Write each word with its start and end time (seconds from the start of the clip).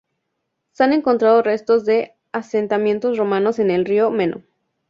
Se 0.71 0.83
han 0.83 0.93
encontrado 0.93 1.43
restos 1.43 1.85
de 1.85 2.15
asentamientos 2.31 3.19
romanos 3.19 3.59
en 3.59 3.69
el 3.69 3.85
río 3.85 4.09
Meno. 4.09 4.41